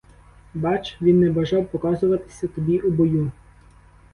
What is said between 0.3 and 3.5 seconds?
Бач, він не бажав показуватися тобі у бою.